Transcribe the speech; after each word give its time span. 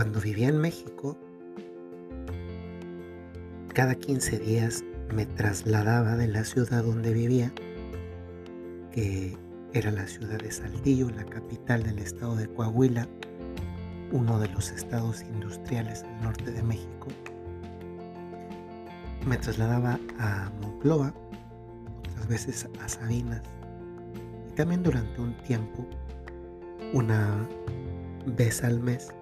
Cuando 0.00 0.18
vivía 0.18 0.48
en 0.48 0.56
México, 0.56 1.14
cada 3.74 3.94
15 3.94 4.38
días 4.38 4.82
me 5.14 5.26
trasladaba 5.26 6.16
de 6.16 6.26
la 6.26 6.42
ciudad 6.44 6.84
donde 6.84 7.12
vivía, 7.12 7.52
que 8.92 9.36
era 9.74 9.90
la 9.90 10.06
ciudad 10.06 10.38
de 10.38 10.50
Saltillo, 10.52 11.10
la 11.10 11.26
capital 11.26 11.82
del 11.82 11.98
estado 11.98 12.34
de 12.34 12.48
Coahuila, 12.48 13.06
uno 14.10 14.40
de 14.40 14.48
los 14.48 14.70
estados 14.70 15.20
industriales 15.20 16.02
al 16.04 16.22
norte 16.22 16.50
de 16.50 16.62
México. 16.62 17.08
Me 19.26 19.36
trasladaba 19.36 20.00
a 20.18 20.50
Monclova, 20.62 21.12
otras 21.98 22.26
veces 22.26 22.66
a 22.82 22.88
Sabinas, 22.88 23.42
y 24.48 24.54
también 24.54 24.82
durante 24.82 25.20
un 25.20 25.36
tiempo, 25.42 25.86
una 26.94 27.46
vez 28.24 28.64
al 28.64 28.80
mes, 28.80 29.12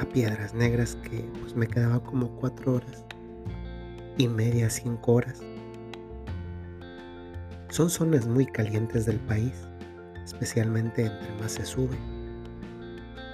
a 0.00 0.04
Piedras 0.04 0.54
Negras, 0.54 0.96
que 0.96 1.28
pues 1.40 1.54
me 1.54 1.66
quedaba 1.66 2.02
como 2.02 2.34
cuatro 2.36 2.74
horas 2.74 3.04
y 4.18 4.28
media, 4.28 4.70
cinco 4.70 5.14
horas. 5.14 5.40
Son 7.70 7.90
zonas 7.90 8.26
muy 8.26 8.46
calientes 8.46 9.06
del 9.06 9.18
país, 9.20 9.52
especialmente 10.24 11.06
entre 11.06 11.32
más 11.40 11.52
se 11.52 11.64
sube. 11.64 11.96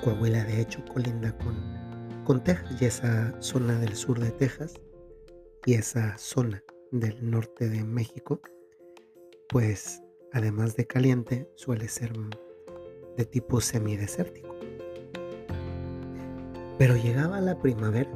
Coahuila 0.02 0.44
de 0.44 0.62
hecho 0.62 0.82
colinda 0.86 1.36
con, 1.38 1.56
con 2.24 2.42
Texas 2.42 2.80
y 2.80 2.86
esa 2.86 3.34
zona 3.40 3.78
del 3.78 3.94
sur 3.94 4.18
de 4.18 4.30
Texas 4.30 4.80
y 5.66 5.74
esa 5.74 6.16
zona 6.16 6.62
del 6.90 7.30
norte 7.30 7.68
de 7.68 7.84
México, 7.84 8.40
pues 9.48 10.02
además 10.32 10.74
de 10.76 10.86
caliente 10.86 11.50
suele 11.54 11.88
ser 11.88 12.12
de 13.16 13.24
tipo 13.26 13.60
semidesértico. 13.60 14.54
Pero 16.80 16.96
llegaba 16.96 17.42
la 17.42 17.54
primavera. 17.56 18.08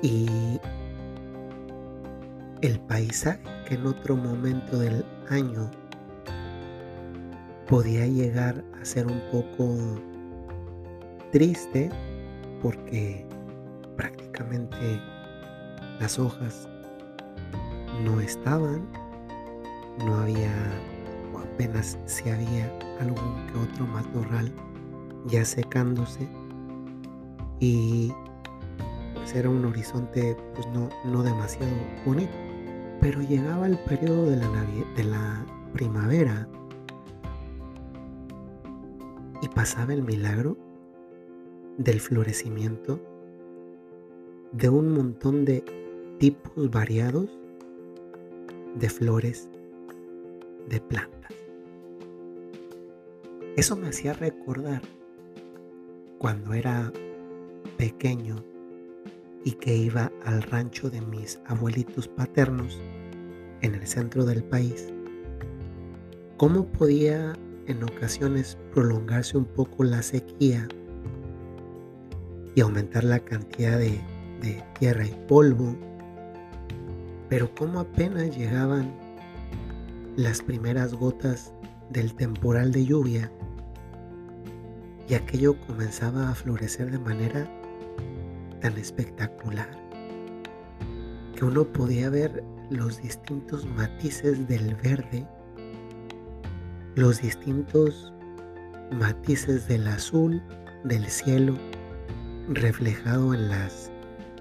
Y 0.00 0.60
el 2.60 2.78
paisaje 2.86 3.40
que 3.66 3.74
en 3.74 3.84
otro 3.84 4.14
momento 4.14 4.78
del 4.78 5.04
año 5.28 5.68
podía 7.66 8.06
llegar 8.06 8.62
a 8.80 8.84
ser 8.84 9.08
un 9.08 9.20
poco 9.32 9.74
triste 11.32 11.90
porque 12.62 13.26
prácticamente 13.96 15.00
las 15.98 16.16
hojas 16.16 16.68
no 18.04 18.20
estaban, 18.20 18.86
no 20.06 20.14
había 20.14 20.54
o 21.34 21.40
apenas 21.40 21.98
si 22.04 22.30
había 22.30 22.72
algún 23.00 23.48
que 23.48 23.58
otro 23.58 23.84
matorral 23.88 24.52
ya 25.26 25.44
secándose 25.44 26.28
y 27.58 28.12
pues 29.14 29.34
era 29.34 29.50
un 29.50 29.64
horizonte 29.64 30.36
pues 30.54 30.66
no, 30.68 30.88
no 31.04 31.22
demasiado 31.22 31.72
bonito. 32.04 32.32
Pero 33.00 33.22
llegaba 33.22 33.66
el 33.66 33.78
periodo 33.78 34.26
de 34.26 34.36
la, 34.36 34.48
de 34.96 35.04
la 35.04 35.46
primavera 35.72 36.48
y 39.42 39.48
pasaba 39.48 39.94
el 39.94 40.02
milagro 40.02 40.56
del 41.78 42.00
florecimiento 42.00 43.00
de 44.52 44.68
un 44.68 44.92
montón 44.92 45.44
de 45.44 45.64
tipos 46.18 46.70
variados 46.70 47.30
de 48.74 48.88
flores, 48.90 49.48
de 50.68 50.80
plantas. 50.80 51.32
Eso 53.56 53.76
me 53.76 53.88
hacía 53.88 54.12
recordar 54.12 54.82
cuando 56.20 56.52
era 56.52 56.92
pequeño 57.78 58.44
y 59.42 59.52
que 59.52 59.74
iba 59.74 60.12
al 60.26 60.42
rancho 60.42 60.90
de 60.90 61.00
mis 61.00 61.40
abuelitos 61.46 62.08
paternos 62.08 62.78
en 63.62 63.74
el 63.74 63.86
centro 63.86 64.26
del 64.26 64.44
país, 64.44 64.92
¿cómo 66.36 66.66
podía 66.66 67.32
en 67.68 67.82
ocasiones 67.84 68.58
prolongarse 68.74 69.38
un 69.38 69.46
poco 69.46 69.82
la 69.82 70.02
sequía 70.02 70.68
y 72.54 72.60
aumentar 72.60 73.04
la 73.04 73.20
cantidad 73.20 73.78
de, 73.78 73.98
tierra 74.78 75.06
y 75.06 75.16
polvo? 75.26 75.74
Pero 77.30 77.50
cómo 77.54 77.80
apenas 77.80 78.36
llegaban 78.36 78.94
las 80.16 80.42
primeras 80.42 80.92
gotas 80.92 81.54
del 81.88 82.14
temporal 82.14 82.72
de 82.72 82.84
lluvia, 82.84 83.32
y 85.10 85.14
aquello 85.14 85.56
comenzaba 85.66 86.30
a 86.30 86.34
florecer 86.36 86.92
de 86.92 86.98
manera 87.00 87.50
tan 88.60 88.78
espectacular 88.78 89.68
que 91.34 91.44
uno 91.44 91.64
podía 91.64 92.08
ver 92.10 92.44
los 92.70 93.02
distintos 93.02 93.66
matices 93.66 94.46
del 94.46 94.76
verde, 94.76 95.26
los 96.94 97.20
distintos 97.22 98.12
matices 98.92 99.66
del 99.66 99.88
azul 99.88 100.40
del 100.84 101.04
cielo 101.06 101.58
reflejado 102.48 103.34
en 103.34 103.48
las 103.48 103.90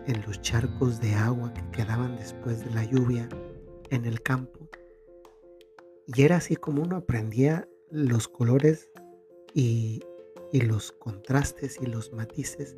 en 0.06 0.22
los 0.22 0.40
charcos 0.42 1.02
de 1.02 1.16
agua 1.16 1.52
que 1.52 1.68
quedaban 1.72 2.16
después 2.18 2.64
de 2.64 2.70
la 2.72 2.84
lluvia 2.84 3.28
en 3.90 4.06
el 4.06 4.22
campo. 4.22 4.70
Y 6.06 6.22
era 6.22 6.38
así 6.38 6.56
como 6.56 6.84
uno 6.84 6.96
aprendía 6.98 7.68
los 7.92 8.28
colores 8.28 8.90
y 9.54 10.02
y 10.52 10.62
los 10.62 10.92
contrastes 10.92 11.80
y 11.82 11.86
los 11.86 12.12
matices 12.14 12.76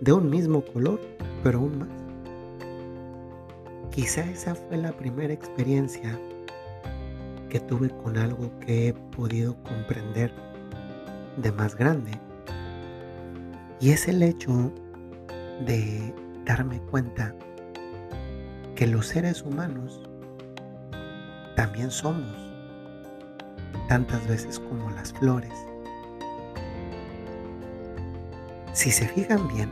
de 0.00 0.12
un 0.12 0.30
mismo 0.30 0.64
color, 0.64 1.00
pero 1.42 1.58
aún 1.58 1.78
más. 1.78 1.88
Quizá 3.90 4.22
esa 4.30 4.54
fue 4.54 4.76
la 4.76 4.92
primera 4.92 5.32
experiencia 5.32 6.18
que 7.48 7.60
tuve 7.60 7.90
con 7.90 8.16
algo 8.16 8.50
que 8.60 8.88
he 8.88 8.92
podido 8.92 9.60
comprender 9.64 10.32
de 11.36 11.50
más 11.52 11.74
grande. 11.74 12.12
Y 13.80 13.90
es 13.90 14.06
el 14.08 14.22
hecho 14.22 14.72
de 15.66 16.14
darme 16.44 16.80
cuenta 16.90 17.34
que 18.76 18.86
los 18.86 19.06
seres 19.06 19.42
humanos 19.42 20.08
también 21.56 21.90
somos 21.90 22.36
tantas 23.88 24.26
veces 24.28 24.60
como 24.60 24.88
las 24.90 25.12
flores 25.12 25.52
Si 28.80 28.90
se 28.90 29.06
fijan 29.06 29.46
bien, 29.46 29.68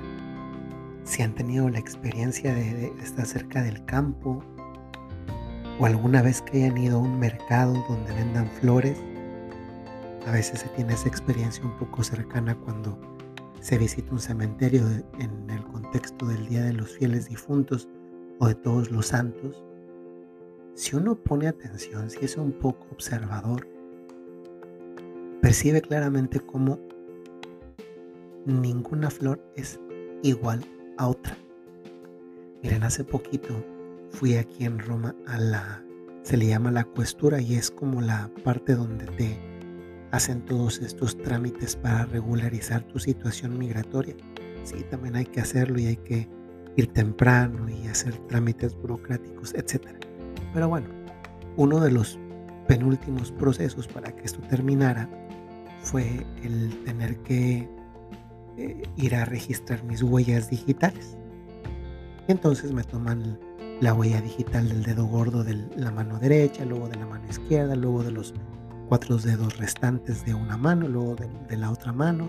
si 1.04 1.22
han 1.22 1.34
tenido 1.34 1.70
la 1.70 1.78
experiencia 1.78 2.52
de, 2.52 2.92
estar 3.02 3.24
cerca 3.24 3.62
del 3.62 3.82
campo 3.86 4.44
o 5.80 5.86
alguna 5.86 6.20
vez 6.20 6.42
que 6.42 6.58
hayan 6.58 6.76
ido 6.76 6.98
a 6.98 7.00
un 7.00 7.18
mercado 7.18 7.72
donde 7.88 8.12
vendan 8.12 8.46
flores, 8.60 8.98
a 10.26 10.32
veces 10.32 10.60
se 10.60 10.68
tiene 10.76 10.92
esa 10.92 11.08
experiencia 11.08 11.64
un 11.64 11.74
poco 11.78 12.02
cercana 12.04 12.54
cuando 12.54 13.00
se 13.62 13.78
visita 13.78 14.12
un 14.12 14.18
cementerio 14.18 14.82
en 15.18 15.48
el 15.48 15.64
contexto 15.64 16.26
del 16.26 16.46
Día 16.46 16.64
de 16.64 16.74
los 16.74 16.90
Fieles 16.98 17.30
Difuntos 17.30 17.88
o 18.40 18.48
de 18.48 18.56
todos 18.56 18.90
los 18.90 19.06
santos. 19.06 19.64
Si 20.74 20.96
uno 20.96 21.14
pone 21.16 21.48
atención, 21.48 22.10
si 22.10 22.26
es 22.26 22.36
un 22.36 22.52
poco 22.52 22.86
observador, 22.92 23.66
percibe 25.40 25.80
claramente 25.80 26.40
cómo 26.40 26.78
ninguna 28.46 29.10
flor 29.10 29.40
es 29.56 29.80
igual 30.22 30.64
a 30.96 31.08
otra. 31.08 31.36
Miren, 32.62 32.82
hace 32.82 33.04
poquito 33.04 33.64
fui 34.10 34.36
aquí 34.36 34.64
en 34.64 34.78
Roma 34.78 35.14
a 35.26 35.38
la, 35.38 35.84
se 36.22 36.36
le 36.36 36.46
llama 36.46 36.70
la 36.70 36.84
cuestura 36.84 37.40
y 37.40 37.54
es 37.54 37.70
como 37.70 38.00
la 38.00 38.30
parte 38.44 38.74
donde 38.74 39.06
te 39.06 39.38
hacen 40.10 40.44
todos 40.44 40.80
estos 40.80 41.16
trámites 41.18 41.76
para 41.76 42.06
regularizar 42.06 42.82
tu 42.82 42.98
situación 42.98 43.58
migratoria. 43.58 44.16
Sí, 44.64 44.84
también 44.90 45.16
hay 45.16 45.26
que 45.26 45.40
hacerlo 45.40 45.78
y 45.78 45.86
hay 45.86 45.96
que 45.96 46.28
ir 46.76 46.92
temprano 46.92 47.68
y 47.68 47.86
hacer 47.88 48.16
trámites 48.28 48.74
burocráticos, 48.74 49.54
etc. 49.54 49.88
Pero 50.52 50.68
bueno, 50.68 50.88
uno 51.56 51.80
de 51.80 51.90
los 51.90 52.18
penúltimos 52.66 53.32
procesos 53.32 53.88
para 53.88 54.14
que 54.14 54.24
esto 54.24 54.40
terminara 54.48 55.08
fue 55.80 56.24
el 56.42 56.84
tener 56.84 57.16
que 57.18 57.68
eh, 58.58 58.82
ir 58.96 59.14
a 59.14 59.24
registrar 59.24 59.84
mis 59.84 60.02
huellas 60.02 60.50
digitales. 60.50 61.16
Entonces 62.26 62.72
me 62.72 62.82
toman 62.82 63.38
la 63.80 63.94
huella 63.94 64.20
digital 64.20 64.68
del 64.68 64.82
dedo 64.82 65.06
gordo 65.06 65.44
de 65.44 65.54
la 65.76 65.92
mano 65.92 66.18
derecha, 66.18 66.64
luego 66.64 66.88
de 66.88 66.96
la 66.96 67.06
mano 67.06 67.24
izquierda, 67.28 67.76
luego 67.76 68.02
de 68.02 68.10
los 68.10 68.34
cuatro 68.88 69.16
dedos 69.18 69.58
restantes 69.58 70.24
de 70.24 70.34
una 70.34 70.56
mano, 70.56 70.88
luego 70.88 71.14
de, 71.14 71.56
la 71.56 71.70
otra 71.70 71.92
mano, 71.92 72.28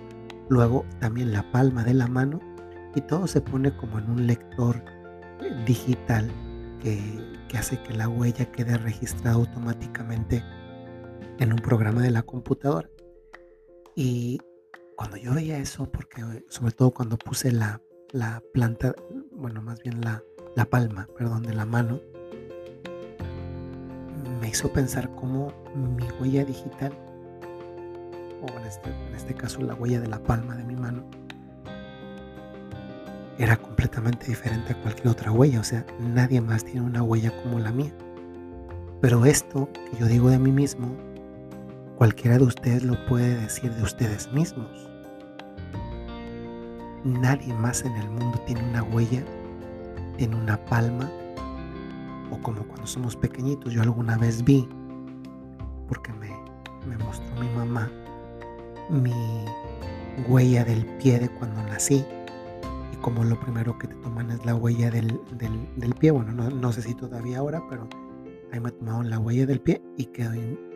luego 0.50 0.86
también 1.00 1.34
la 1.34 1.50
palma 1.52 1.84
de 1.84 1.96
la 1.96 2.06
mano 2.06 2.40
y 2.94 3.02
todo 3.02 3.25
se 3.25 3.42
pone 3.42 3.75
como 3.75 3.98
en 3.98 4.12
un 4.12 4.28
lector 4.28 4.84
eh, 5.42 5.64
digital 5.66 6.30
que, 6.80 7.00
que 7.48 7.58
hace 7.58 7.82
que 7.82 7.96
la 7.96 8.08
huella 8.08 8.46
quede 8.52 8.78
registrada 8.78 9.36
automáticamente 9.36 10.44
en 11.40 11.54
un 11.54 11.60
programa 11.60 12.04
de 12.04 12.12
la 12.12 12.22
computadora. 12.22 12.88
Y 13.96 14.40
cuando 15.00 15.16
yo 15.16 15.34
veía 15.34 15.57
eso, 15.57 15.90
porque 15.90 16.22
sobre 16.50 16.74
todo 16.74 16.92
cuando 16.92 17.18
puse 17.18 17.54
la, 17.54 17.81
la 18.12 18.44
planta, 18.51 18.94
bueno, 19.31 19.62
más 19.62 19.81
bien 19.81 20.01
la, 20.01 20.22
la 20.57 20.66
palma, 20.66 21.07
perdón, 21.18 21.44
de 21.44 21.54
la 21.54 21.66
mano, 21.66 22.01
me 24.42 24.50
hizo 24.50 24.74
pensar 24.74 25.10
cómo 25.16 25.54
mi 25.74 26.06
huella 26.19 26.44
digital, 26.44 26.92
o 28.42 28.60
en 28.60 28.66
este, 28.66 28.90
en 28.90 29.16
este 29.16 29.34
caso 29.36 29.62
la 29.62 29.74
huella 29.74 30.01
de 30.01 30.10
la 30.10 30.22
palma 30.22 30.57
de 30.57 30.66
mi 30.66 30.75
mano, 30.75 31.10
era 33.38 33.56
completamente 33.56 34.25
diferente 34.25 34.74
a 34.74 34.81
cualquier 34.81 35.07
otra 35.07 35.31
huella. 35.31 35.62
O 35.62 35.63
sea, 35.63 35.86
nadie 36.01 36.42
más 36.42 36.66
tiene 36.66 36.81
una 36.81 37.04
huella 37.04 37.31
como 37.42 37.57
la 37.60 37.72
mía. 37.72 37.94
Pero 39.00 39.25
esto 39.25 39.69
que 39.72 39.98
yo 39.98 40.07
digo 40.07 40.30
de 40.30 40.40
mí 40.40 40.51
mismo, 40.51 40.94
cualquiera 41.96 42.38
de 42.38 42.44
ustedes 42.44 42.84
lo 42.84 43.06
puede 43.06 43.40
decir 43.40 43.74
de 43.74 43.84
ustedes 43.84 44.30
mismos. 44.34 44.88
Nadie 47.04 47.54
más 47.54 47.84
en 47.86 47.96
el 47.96 48.10
mundo 48.10 48.38
tiene 48.46 48.62
una 48.69 48.84
huella 48.84 49.24
en 50.18 50.34
una 50.34 50.57
palma 50.66 51.10
o 52.30 52.38
como 52.42 52.63
cuando 52.63 52.86
somos 52.86 53.16
pequeñitos. 53.16 53.74
Yo 53.74 53.81
alguna 53.81 54.18
vez 54.18 54.44
vi, 54.44 54.68
porque 55.88 56.12
me, 56.13 56.30
me 56.88 56.98
mostró 57.04 57.34
mi 57.40 57.48
mamá, 57.56 57.90
mi 58.90 59.13
huella 60.28 60.66
del 60.66 60.86
pie 60.98 61.19
de 61.19 61.30
cuando 61.30 61.63
nací. 61.63 62.04
Y 62.94 62.96
como 62.98 63.24
lo 63.24 63.40
primero 63.40 63.78
que 63.78 63.88
te 63.88 63.96
toman 63.96 64.31
es 64.31 64.46
la 64.46 64.56
huella 64.56 64.92
del, 64.92 65.19
del, 65.38 65.96
pie, 65.96 66.12
bueno, 66.12 66.34
no, 66.34 66.50
no, 66.50 66.72
sé 66.74 66.81
si 66.81 66.94
todavía 66.96 67.40
ahora, 67.40 67.63
pero 67.69 67.88
ahí 68.51 68.60
me 68.60 68.72
tomaron 68.72 69.10
la 69.10 69.19
huella 69.19 69.46
del 69.46 69.62
pie 69.62 69.81
y 69.96 70.06
quedó, 70.07 70.34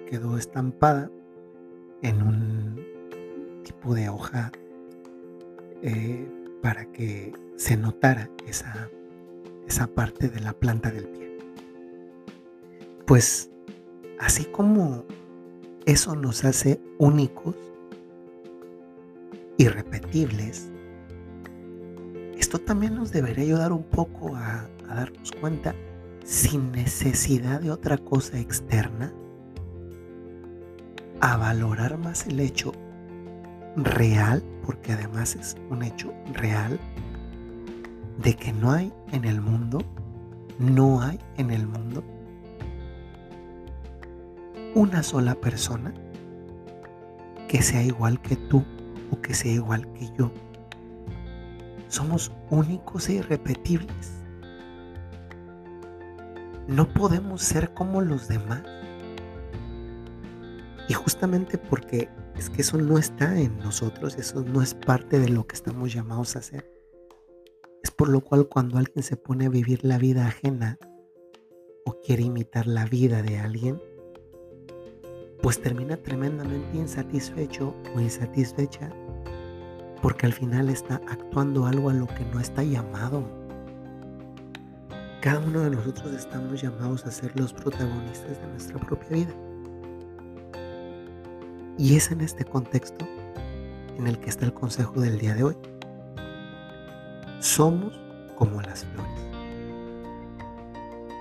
quedó 0.08 0.38
estampada 0.38 1.12
en 2.02 2.22
un 2.22 2.86
tipo 3.64 3.94
de 3.94 4.08
hoja 4.10 4.52
eh, 5.84 6.26
para 6.62 6.86
que 6.92 7.34
se 7.58 7.78
notara 7.78 8.30
esa, 8.48 8.90
esa 9.68 9.88
parte 9.88 10.30
de 10.30 10.40
la 10.40 10.54
planta 10.54 10.90
del 10.90 11.08
pie. 11.08 11.38
Pues 13.06 13.52
así 14.20 14.46
como 14.46 15.04
eso 15.86 16.16
nos 16.16 16.46
hace 16.46 16.80
únicos, 16.98 17.56
irrepetibles, 19.58 20.72
esto 22.38 22.60
también 22.60 22.96
nos 22.96 23.12
debería 23.12 23.44
ayudar 23.44 23.72
un 23.72 23.84
poco 23.84 24.36
a, 24.36 24.70
darnos 24.88 25.32
cuenta, 25.32 25.76
sin 26.24 26.72
necesidad 26.72 27.62
de 27.62 27.72
otra 27.72 27.98
cosa 27.98 28.40
externa, 28.40 29.14
a 31.20 31.36
valorar 31.38 31.98
más 31.98 32.28
el 32.28 32.40
hecho 32.40 32.72
real, 33.76 34.44
porque 34.66 34.94
además 34.94 35.36
es 35.36 35.56
un 35.70 35.84
hecho 35.84 36.14
real, 36.34 36.80
de 38.22 38.36
que 38.36 38.54
no 38.54 38.72
hay 38.72 38.94
en 39.12 39.26
el 39.26 39.42
mundo, 39.42 39.80
no 40.60 41.02
hay 41.02 41.20
en 41.38 41.52
el 41.52 41.68
mundo 41.68 42.04
una 44.76 45.04
sola 45.04 45.36
persona 45.36 45.94
que 47.48 47.62
sea 47.62 47.84
igual 47.84 48.20
que 48.22 48.36
tú 48.36 48.64
o 49.12 49.22
que 49.22 49.34
sea 49.34 49.52
igual 49.52 49.92
que 49.94 50.10
yo. 50.18 50.32
Somos 51.88 52.32
únicos 52.50 53.08
e 53.10 53.14
irrepetibles. 53.14 54.14
No 56.68 56.92
podemos 56.92 57.44
ser 57.44 57.74
como 57.74 58.02
los 58.02 58.28
demás. 58.28 58.64
Y 60.90 60.94
justamente 60.94 61.60
porque 61.60 62.10
es 62.36 62.50
que 62.50 62.62
eso 62.62 62.78
no 62.78 62.98
está 62.98 63.40
en 63.40 63.58
nosotros, 63.60 64.16
eso 64.18 64.42
no 64.42 64.62
es 64.62 64.74
parte 64.74 65.20
de 65.20 65.30
lo 65.30 65.46
que 65.46 65.56
estamos 65.56 65.94
llamados 65.94 66.36
a 66.36 66.40
hacer. 66.40 66.72
Es 67.84 67.92
por 67.92 68.10
lo 68.10 68.22
cual 68.22 68.48
cuando 68.48 68.78
alguien 68.78 69.04
se 69.04 69.18
pone 69.18 69.46
a 69.46 69.50
vivir 69.50 69.84
la 69.84 69.98
vida 69.98 70.28
ajena 70.28 70.78
o 71.86 72.00
quiere 72.02 72.24
imitar 72.24 72.66
la 72.68 72.86
vida 72.86 73.22
de 73.22 73.40
alguien, 73.40 73.82
pues 75.42 75.62
termina 75.62 75.98
tremendamente 75.98 76.78
insatisfecho 76.78 77.76
o 77.96 78.00
insatisfecha 78.00 78.90
porque 80.04 80.26
al 80.26 80.34
final 80.34 80.68
está 80.68 81.02
actuando 81.08 81.66
algo 81.66 81.90
a 81.90 81.94
lo 81.94 82.08
que 82.08 82.26
no 82.26 82.42
está 82.42 82.62
llamado. 82.62 83.24
Cada 85.22 85.40
uno 85.40 85.62
de 85.62 85.70
nosotros 85.70 86.14
estamos 86.14 86.62
llamados 86.62 87.06
a 87.06 87.12
ser 87.12 87.32
los 87.40 87.54
protagonistas 87.54 88.38
de 88.42 88.48
nuestra 88.48 88.78
propia 88.80 89.10
vida. 89.10 89.53
Y 91.78 91.96
es 91.96 92.12
en 92.12 92.22
este 92.22 92.46
contexto 92.46 93.08
en 93.98 94.08
el 94.08 94.20
que 94.20 94.30
está 94.30 94.46
el 94.46 94.54
consejo 94.54 95.02
del 95.02 95.18
día 95.18 95.34
de 95.34 95.44
hoy. 95.44 95.58
Somos 97.40 98.00
como 98.38 98.62
las 98.62 98.86
flores. 98.86 99.24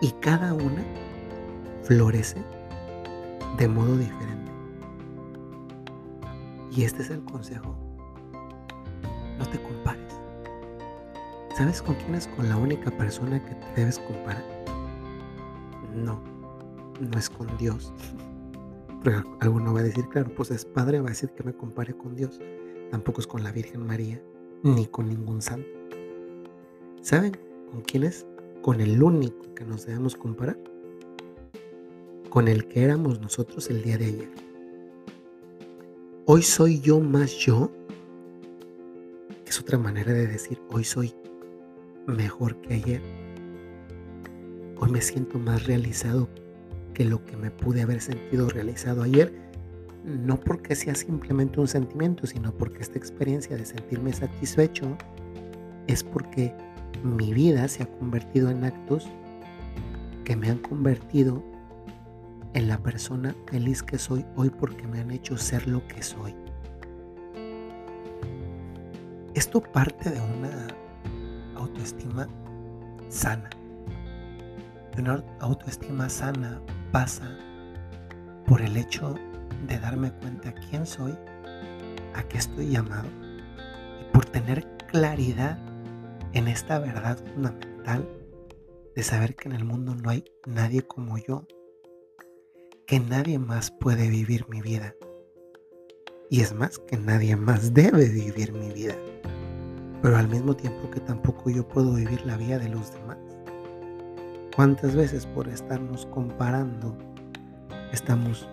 Y 0.02 0.10
cada 0.20 0.52
una 0.52 0.84
florece 1.84 2.43
de 3.56 3.69
modo 3.69 3.96
diferente. 3.96 4.52
Y 6.70 6.84
este 6.84 7.02
es 7.02 7.10
el 7.10 7.25
consejo. 7.25 7.75
No 9.38 9.46
te 9.46 9.62
compares. 9.62 10.14
¿Sabes 11.56 11.81
con 11.81 11.94
quién 11.96 12.14
es 12.14 12.28
con 12.28 12.49
la 12.49 12.56
única 12.56 12.90
persona 12.90 13.43
que 13.43 13.54
te 13.54 13.81
debes 13.81 13.99
comparar? 13.99 14.44
No, 15.94 16.20
no 17.00 17.19
es 17.19 17.31
con 17.31 17.56
Dios. 17.56 17.93
Pero 19.02 19.22
alguno 19.40 19.75
va 19.75 19.81
a 19.81 19.84
decir, 19.84 20.06
claro, 20.08 20.31
pues 20.34 20.50
es 20.50 20.64
padre, 20.64 21.00
va 21.00 21.06
a 21.06 21.10
decir 21.10 21.31
que 21.31 21.43
me 21.43 21.52
compare 21.52 21.94
con 21.94 22.14
Dios. 22.14 22.40
Tampoco 22.90 23.20
es 23.20 23.26
con 23.26 23.43
la 23.43 23.52
Virgen 23.52 23.87
María, 23.87 24.22
ni 24.62 24.87
con 24.87 25.08
ningún 25.08 25.43
santo. 25.43 25.69
¿Saben 27.00 27.32
con 27.70 27.82
quién 27.82 28.04
es? 28.04 28.26
Con 28.62 28.81
el 28.81 29.02
único 29.02 29.54
que 29.54 29.64
nos 29.64 29.87
debemos 29.87 30.14
comparar 30.14 30.56
con 32.32 32.49
el 32.49 32.66
que 32.66 32.82
éramos 32.82 33.20
nosotros 33.20 33.69
el 33.69 33.82
día 33.82 33.99
de 33.99 34.06
ayer. 34.06 34.31
Hoy 36.25 36.40
soy 36.40 36.81
yo 36.81 36.99
más 36.99 37.31
yo, 37.32 37.70
es 39.44 39.60
otra 39.60 39.76
manera 39.76 40.14
de 40.14 40.26
decir 40.26 40.58
hoy 40.70 40.82
soy 40.82 41.14
mejor 42.06 42.58
que 42.62 42.72
ayer. 42.72 43.02
Hoy 44.78 44.90
me 44.90 45.02
siento 45.02 45.38
más 45.38 45.66
realizado 45.66 46.26
que 46.94 47.04
lo 47.04 47.24
que 47.24 47.36
me 47.36 47.50
pude 47.50 47.82
haber 47.82 48.00
sentido 48.00 48.49
realizado 48.49 49.02
ayer, 49.02 49.32
no 50.04 50.38
porque 50.38 50.75
sea 50.75 50.94
simplemente 50.94 51.61
un 51.61 51.68
sentimiento, 51.68 52.26
sino 52.26 52.52
porque 52.52 52.82
esta 52.82 52.99
experiencia 52.99 53.56
de 53.56 53.64
sentirme 53.64 54.12
satisfecho 54.12 54.96
es 55.87 56.02
porque 56.02 56.54
mi 57.02 57.32
vida 57.32 57.66
se 57.68 57.82
ha 57.82 57.87
convertido 57.87 58.50
en 58.50 58.64
actos 58.64 59.08
que 60.25 60.37
me 60.37 60.50
han 60.50 60.58
convertido 60.58 61.42
en 62.54 62.68
la 62.68 62.78
persona 62.78 63.34
feliz 63.46 63.82
que 63.82 63.99
soy 63.99 64.25
hoy 64.37 64.50
porque 64.50 64.87
me 64.87 65.00
han 65.00 65.11
hecho 65.11 65.37
ser 65.37 65.66
lo 65.66 65.87
que 65.88 66.02
soy. 66.02 66.34
Esto 69.34 69.62
parte 69.62 70.11
de 70.11 70.20
una 70.20 70.68
autoestima 71.56 72.28
sana. 73.08 73.49
De 74.94 75.02
una 75.02 75.25
autoestima 75.40 76.08
sana 76.08 76.61
pasa 76.92 77.37
por 78.46 78.61
el 78.61 78.76
hecho 78.76 79.14
de 79.66 79.78
darme 79.78 80.12
cuenta 80.12 80.54
quién 80.68 80.87
soy, 80.87 81.16
a 82.14 82.22
qué 82.28 82.38
estoy 82.38 82.68
llamado 82.68 83.08
y 84.00 84.12
por 84.12 84.26
tener 84.26 84.66
claridad 84.90 85.58
en 86.34 86.49
esta 86.49 86.78
verdad 86.78 87.18
fundamental 87.32 88.08
de 88.94 89.02
saber 89.02 89.34
que 89.34 89.49
en 89.49 89.54
el 89.54 89.64
mundo 89.64 89.94
no 89.94 90.11
hay 90.11 90.25
nadie 90.46 90.82
como 90.82 91.16
yo 91.18 91.46
que 92.87 93.00
nadie 93.00 93.38
más 93.38 93.70
puede 93.70 94.08
vivir 94.11 94.46
mi 94.50 94.61
vida. 94.61 94.94
Y 96.28 96.42
es 96.42 96.52
más, 96.54 96.78
que 96.78 96.99
nadie 96.99 97.37
más 97.37 97.72
debe 97.72 98.06
vivir 98.08 98.52
mi 98.52 98.70
vida. 98.70 98.96
Pero 100.02 100.16
al 100.16 100.28
mismo 100.28 100.54
tiempo 100.54 100.90
que 100.90 101.00
tampoco 101.00 101.49
yo 101.49 101.66
puedo 101.66 101.94
vivir 101.94 102.25
la 102.26 102.37
vida 102.37 102.58
de 102.58 102.68
los 102.68 102.92
demás. 102.92 103.31
¿Cuántas 104.54 104.94
veces 104.94 105.26
por 105.26 105.49
estarnos 105.49 106.06
comparando 106.06 106.97
estamos 107.92 108.49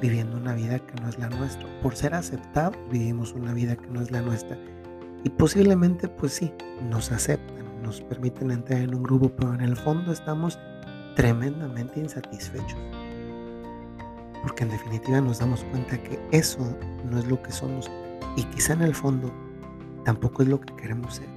viviendo 0.00 0.36
una 0.36 0.54
vida 0.54 0.78
que 0.78 1.00
no 1.00 1.08
es 1.08 1.18
la 1.18 1.30
nuestra? 1.30 1.66
Por 1.80 1.96
ser 1.96 2.14
aceptados 2.14 2.76
vivimos 2.90 3.32
una 3.32 3.54
vida 3.54 3.76
que 3.76 3.86
no 3.88 4.00
es 4.00 4.10
la 4.10 4.20
nuestra. 4.22 4.58
Y 5.24 5.30
posiblemente 5.30 6.08
pues 6.08 6.32
sí, 6.32 6.52
nos 6.90 7.12
aceptan, 7.12 7.82
nos 7.82 8.00
permiten 8.02 8.50
entrar 8.50 8.80
en 8.80 8.94
un 8.94 9.02
grupo, 9.02 9.30
pero 9.30 9.54
en 9.54 9.60
el 9.60 9.76
fondo 9.76 10.12
estamos 10.12 10.58
tremendamente 11.14 12.00
insatisfechos 12.00 12.78
porque 14.42 14.64
en 14.64 14.70
definitiva 14.70 15.20
nos 15.20 15.38
damos 15.38 15.64
cuenta 15.64 15.96
que 16.02 16.20
eso 16.32 16.76
no 17.08 17.18
es 17.18 17.26
lo 17.26 17.40
que 17.42 17.52
somos 17.52 17.90
y 18.36 18.42
quizá 18.44 18.72
en 18.72 18.82
el 18.82 18.94
fondo 18.94 19.32
tampoco 20.04 20.42
es 20.42 20.48
lo 20.48 20.60
que 20.60 20.74
queremos 20.74 21.16
ser. 21.16 21.28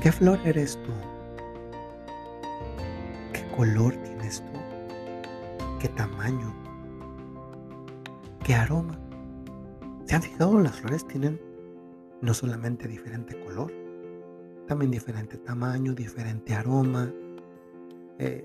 ¿Qué 0.00 0.12
flor 0.12 0.38
eres 0.44 0.78
tú? 0.82 1.13
¿Qué 3.54 3.58
color 3.58 3.94
tienes 4.02 4.40
tú? 4.40 4.58
¿Qué 5.78 5.88
tamaño? 5.90 6.52
¿Qué 8.44 8.52
aroma? 8.52 8.98
¿Se 10.06 10.16
han 10.16 10.22
fijado? 10.22 10.58
Las 10.58 10.80
flores 10.80 11.06
tienen 11.06 11.40
no 12.20 12.34
solamente 12.34 12.88
diferente 12.88 13.38
color, 13.44 13.72
también 14.66 14.90
diferente 14.90 15.38
tamaño, 15.38 15.94
diferente 15.94 16.52
aroma. 16.52 17.12
Eh, 18.18 18.44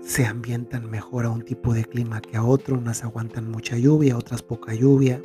se 0.00 0.24
ambientan 0.24 0.88
mejor 0.88 1.24
a 1.24 1.30
un 1.30 1.42
tipo 1.42 1.74
de 1.74 1.84
clima 1.84 2.20
que 2.20 2.36
a 2.36 2.44
otro. 2.44 2.78
Unas 2.78 3.02
aguantan 3.02 3.50
mucha 3.50 3.76
lluvia, 3.76 4.16
otras 4.16 4.44
poca 4.44 4.74
lluvia, 4.74 5.20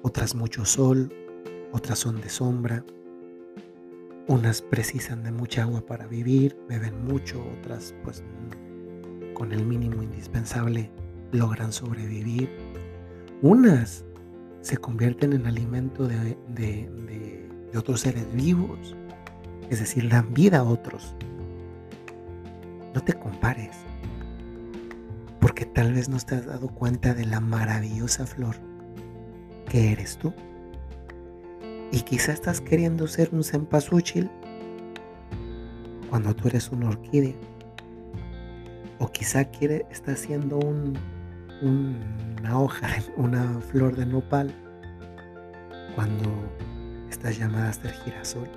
otras 0.00 0.34
mucho 0.34 0.64
sol, 0.64 1.12
otras 1.70 1.98
son 1.98 2.18
de 2.22 2.30
sombra. 2.30 2.82
Unas 4.28 4.60
precisan 4.60 5.22
de 5.22 5.32
mucha 5.32 5.62
agua 5.62 5.80
para 5.86 6.06
vivir, 6.06 6.54
beben 6.68 7.02
mucho, 7.06 7.42
otras 7.58 7.94
pues 8.04 8.22
con 9.32 9.52
el 9.52 9.64
mínimo 9.64 10.02
indispensable 10.02 10.90
logran 11.32 11.72
sobrevivir. 11.72 12.50
Unas 13.40 14.04
se 14.60 14.76
convierten 14.76 15.32
en 15.32 15.46
alimento 15.46 16.06
de, 16.06 16.36
de, 16.48 17.48
otros 17.74 18.00
seres 18.00 18.26
vivos, 18.34 18.94
es 19.70 19.78
decir, 19.78 20.10
dan 20.10 20.34
vida 20.34 20.58
a 20.58 20.64
otros. 20.64 21.16
No 22.94 23.02
te 23.02 23.14
compares, 23.14 23.76
porque 25.40 25.64
tal 25.64 25.94
vez 25.94 26.10
no 26.10 26.18
te 26.18 26.34
has 26.34 26.44
dado 26.44 26.68
cuenta 26.68 27.14
de 27.14 27.24
la 27.24 27.40
maravillosa 27.40 28.26
flor 28.26 28.56
que 29.70 29.92
eres 29.92 30.18
tú. 30.18 30.34
Y 31.90 32.02
quizá 32.02 32.32
estás 32.32 32.60
queriendo 32.60 33.06
ser 33.06 33.30
un 33.32 33.42
cempasúchil 33.42 34.30
cuando 36.10 36.34
tú 36.34 36.48
eres 36.48 36.70
una 36.70 36.88
orquídea. 36.88 37.34
O 38.98 39.10
quizá 39.10 39.44
quiere, 39.44 39.86
está 39.90 40.16
siendo 40.16 40.58
un, 40.58 40.98
una 41.62 42.60
hoja, 42.60 42.88
una 43.16 43.60
flor 43.60 43.96
de 43.96 44.06
nopal 44.06 44.52
cuando 45.94 46.30
estás 47.08 47.38
llamada 47.38 47.70
a 47.70 47.72
ser 47.72 47.92
girasol. 47.92 48.48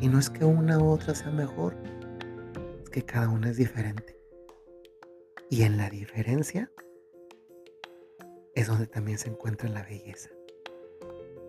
Y 0.00 0.08
no 0.08 0.18
es 0.18 0.30
que 0.30 0.44
una 0.44 0.78
u 0.78 0.88
otra 0.88 1.14
sea 1.14 1.30
mejor, 1.30 1.76
es 2.82 2.90
que 2.90 3.02
cada 3.02 3.28
una 3.28 3.50
es 3.50 3.56
diferente. 3.56 4.18
Y 5.50 5.62
en 5.62 5.76
la 5.76 5.90
diferencia 5.90 6.70
es 8.54 8.66
donde 8.66 8.86
también 8.86 9.18
se 9.18 9.28
encuentra 9.28 9.68
la 9.68 9.82
belleza. 9.82 10.30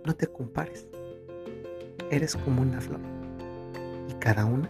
No 0.03 0.15
te 0.15 0.25
compares. 0.25 0.87
Eres 2.09 2.35
como 2.35 2.63
una 2.63 2.81
flor. 2.81 2.99
Y 4.09 4.13
cada 4.15 4.45
una 4.45 4.69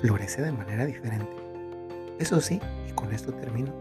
florece 0.00 0.42
de 0.42 0.52
manera 0.52 0.86
diferente. 0.86 1.30
Eso 2.18 2.40
sí, 2.40 2.60
y 2.88 2.92
con 2.92 3.12
esto 3.12 3.32
termino. 3.34 3.72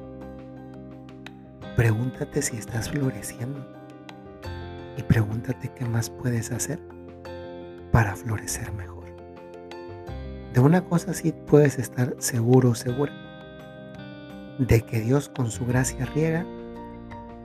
Pregúntate 1.77 2.41
si 2.41 2.57
estás 2.57 2.89
floreciendo. 2.89 3.65
Y 4.97 5.03
pregúntate 5.03 5.71
qué 5.73 5.85
más 5.85 6.09
puedes 6.09 6.51
hacer 6.51 6.79
para 7.91 8.15
florecer 8.15 8.71
mejor. 8.73 9.05
De 10.53 10.59
una 10.59 10.83
cosa 10.83 11.13
sí 11.13 11.33
puedes 11.47 11.79
estar 11.79 12.13
seguro 12.19 12.71
o 12.71 12.75
segura. 12.75 13.13
De 14.59 14.81
que 14.81 14.99
Dios 14.99 15.29
con 15.29 15.49
su 15.49 15.65
gracia 15.65 16.05
riega 16.07 16.45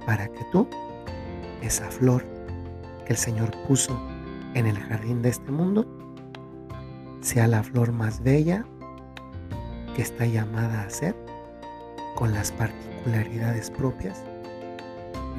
para 0.04 0.26
que 0.26 0.44
tú, 0.50 0.68
esa 1.62 1.88
flor 1.90 2.37
el 3.08 3.16
Señor 3.16 3.50
puso 3.66 3.98
en 4.54 4.66
el 4.66 4.78
jardín 4.78 5.22
de 5.22 5.30
este 5.30 5.50
mundo 5.50 5.86
sea 7.20 7.48
la 7.48 7.62
flor 7.62 7.92
más 7.92 8.22
bella 8.22 8.64
que 9.94 10.02
está 10.02 10.26
llamada 10.26 10.82
a 10.82 10.90
ser 10.90 11.16
con 12.14 12.32
las 12.32 12.52
particularidades 12.52 13.70
propias 13.70 14.24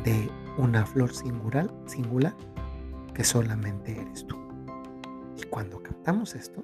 de 0.03 0.29
una 0.57 0.85
flor 0.85 1.13
singular, 1.13 1.69
singular 1.85 2.35
que 3.13 3.23
solamente 3.23 3.99
eres 3.99 4.25
tú. 4.27 4.37
Y 5.37 5.43
cuando 5.43 5.81
captamos 5.81 6.35
esto, 6.35 6.63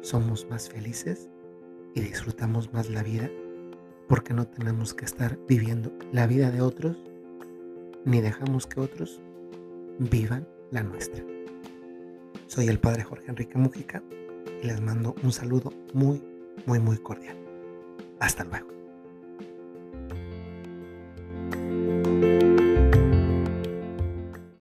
somos 0.00 0.46
más 0.48 0.68
felices 0.68 1.28
y 1.94 2.00
disfrutamos 2.00 2.72
más 2.72 2.88
la 2.88 3.02
vida 3.02 3.28
porque 4.08 4.32
no 4.32 4.46
tenemos 4.46 4.94
que 4.94 5.04
estar 5.04 5.38
viviendo 5.48 5.92
la 6.12 6.26
vida 6.26 6.50
de 6.50 6.60
otros 6.60 6.96
ni 8.04 8.20
dejamos 8.20 8.66
que 8.66 8.80
otros 8.80 9.20
vivan 9.98 10.48
la 10.70 10.82
nuestra. 10.82 11.24
Soy 12.46 12.68
el 12.68 12.78
Padre 12.78 13.02
Jorge 13.02 13.28
Enrique 13.28 13.58
Mujica 13.58 14.02
y 14.62 14.66
les 14.66 14.80
mando 14.80 15.14
un 15.22 15.32
saludo 15.32 15.72
muy, 15.92 16.22
muy, 16.66 16.78
muy 16.78 16.98
cordial. 16.98 17.36
Hasta 18.20 18.44
luego. 18.44 18.77